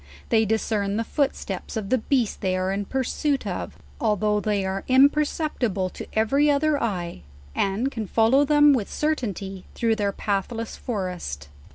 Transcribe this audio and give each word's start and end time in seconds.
They 0.29 0.45
discern 0.45 0.97
the 0.97 1.03
footsteps 1.03 1.77
of 1.77 1.91
the 1.91 1.99
beast 1.99 2.41
they 2.41 2.57
are 2.57 2.71
in 2.71 2.85
pur 2.85 3.03
suit 3.03 3.45
of, 3.45 3.77
although 3.99 4.39
they 4.39 4.65
are 4.65 4.83
imperceptible 4.87 5.91
to 5.91 6.07
every 6.13 6.49
other 6.49 6.81
eye, 6.81 7.21
and 7.53 7.91
can 7.91 8.07
follow 8.07 8.43
them 8.43 8.73
with 8.73 8.91
certainty 8.91 9.65
through 9.75 9.97
their 9.97 10.11
pathless 10.11 10.75
forest. 10.75 11.49